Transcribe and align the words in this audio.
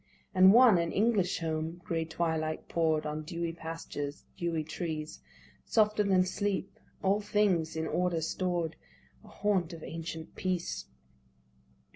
And 0.33 0.51
one, 0.51 0.79
an 0.79 0.91
English 0.91 1.37
home 1.41 1.73
â 1.79 1.83
gray 1.85 2.05
twilight 2.05 2.67
pour'd 2.67 3.05
On 3.05 3.21
dewy 3.21 3.53
pastures, 3.53 4.25
dewy 4.35 4.63
trees, 4.63 5.19
Softer 5.63 6.01
than 6.01 6.25
sleep 6.25 6.75
â 6.75 6.81
all 7.07 7.21
things 7.21 7.75
in 7.75 7.85
order 7.85 8.19
stored, 8.21 8.75
A 9.23 9.27
haunt 9.27 9.73
of 9.73 9.83
ancient 9.83 10.35
Peace. 10.35 10.85